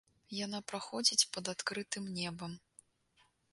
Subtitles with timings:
[0.45, 2.59] Яна праходзіць пад адкрытым небам.